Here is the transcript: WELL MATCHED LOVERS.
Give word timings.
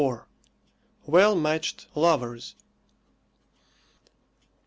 WELL 1.05 1.35
MATCHED 1.35 1.85
LOVERS. 1.93 2.55